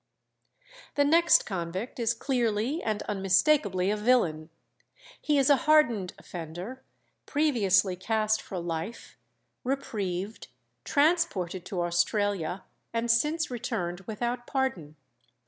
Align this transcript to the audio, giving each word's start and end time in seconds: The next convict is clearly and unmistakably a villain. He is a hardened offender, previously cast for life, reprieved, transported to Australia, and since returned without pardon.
The 0.95 1.05
next 1.05 1.45
convict 1.45 1.99
is 1.99 2.15
clearly 2.15 2.81
and 2.81 3.03
unmistakably 3.03 3.91
a 3.91 3.95
villain. 3.95 4.49
He 5.21 5.37
is 5.37 5.47
a 5.47 5.55
hardened 5.69 6.13
offender, 6.17 6.81
previously 7.27 7.95
cast 7.95 8.41
for 8.41 8.57
life, 8.57 9.15
reprieved, 9.63 10.47
transported 10.83 11.65
to 11.67 11.83
Australia, 11.83 12.63
and 12.91 13.11
since 13.11 13.51
returned 13.51 13.99
without 14.07 14.47
pardon. 14.47 14.95